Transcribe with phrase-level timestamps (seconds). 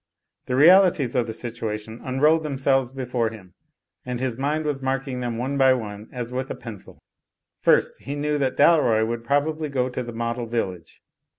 [0.47, 3.53] The realities of the situation unrolled themselves before him,
[4.03, 7.03] and his mind was marking them one by one as with a pencil.
[7.61, 11.03] First, he knew that Dalroy would probably go to the Model Village.